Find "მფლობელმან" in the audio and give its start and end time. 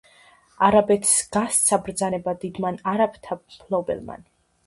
3.43-4.27